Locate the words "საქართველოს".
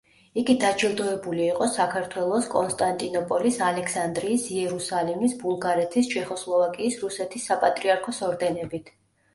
1.73-2.47